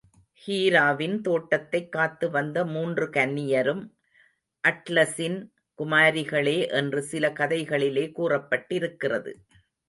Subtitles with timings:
[0.45, 3.83] ஹீராவின் தோட்டத்தைக் காத்து வந்த மூன்று கன்னியரும்
[4.67, 5.37] அட்லஸின்
[5.77, 9.33] குமாரிகளே என்று சில கதைகளிலே கூறப்பட்டிருக்கிறது.